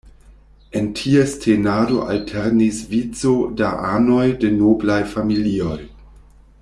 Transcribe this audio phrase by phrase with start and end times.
[0.77, 5.79] En ties tenado alternis vico da anoj de noblaj familioj.